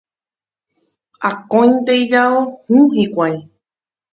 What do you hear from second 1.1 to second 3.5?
Akóinte ijao hũ hikuái